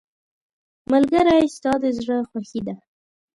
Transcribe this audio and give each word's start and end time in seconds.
ملګری 0.91 1.41
ستا 1.55 1.73
د 1.81 1.83
زړه 1.99 2.17
خوښي 2.29 2.61
ده. 2.67 2.75